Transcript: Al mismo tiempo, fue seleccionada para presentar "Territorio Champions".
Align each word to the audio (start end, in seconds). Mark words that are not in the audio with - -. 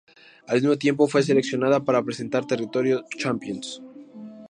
Al 0.47 0.57
mismo 0.61 0.75
tiempo, 0.79 1.07
fue 1.07 1.21
seleccionada 1.21 1.85
para 1.85 2.01
presentar 2.03 2.47
"Territorio 2.47 3.05
Champions". 3.19 3.83